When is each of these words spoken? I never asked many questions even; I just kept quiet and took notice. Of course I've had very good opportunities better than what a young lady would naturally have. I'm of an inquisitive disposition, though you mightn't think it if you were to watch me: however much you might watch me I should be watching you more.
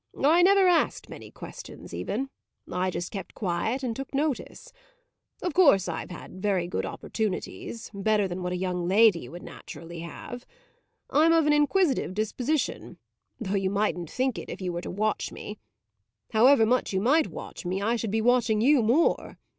I 0.23 0.41
never 0.41 0.67
asked 0.67 1.09
many 1.11 1.29
questions 1.29 1.93
even; 1.93 2.31
I 2.71 2.89
just 2.89 3.11
kept 3.11 3.35
quiet 3.35 3.83
and 3.83 3.95
took 3.95 4.15
notice. 4.15 4.73
Of 5.43 5.53
course 5.53 5.87
I've 5.87 6.09
had 6.09 6.41
very 6.41 6.65
good 6.67 6.87
opportunities 6.87 7.91
better 7.93 8.27
than 8.27 8.41
what 8.41 8.51
a 8.51 8.55
young 8.57 8.87
lady 8.87 9.29
would 9.29 9.43
naturally 9.43 9.99
have. 9.99 10.43
I'm 11.11 11.33
of 11.33 11.45
an 11.45 11.53
inquisitive 11.53 12.15
disposition, 12.15 12.97
though 13.39 13.53
you 13.53 13.69
mightn't 13.69 14.09
think 14.09 14.39
it 14.39 14.49
if 14.49 14.59
you 14.59 14.73
were 14.73 14.81
to 14.81 14.89
watch 14.89 15.31
me: 15.31 15.59
however 16.31 16.65
much 16.65 16.93
you 16.93 16.99
might 16.99 17.27
watch 17.27 17.63
me 17.63 17.79
I 17.79 17.95
should 17.95 18.09
be 18.09 18.21
watching 18.21 18.59
you 18.59 18.81
more. 18.81 19.37